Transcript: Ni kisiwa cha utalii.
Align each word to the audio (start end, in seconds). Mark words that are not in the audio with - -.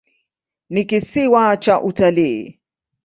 Ni 0.69 0.83
kisiwa 0.85 1.57
cha 1.57 1.81
utalii. 1.81 2.59